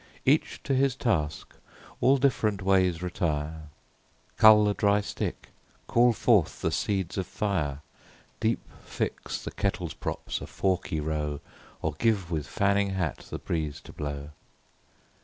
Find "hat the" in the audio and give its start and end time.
12.95-13.37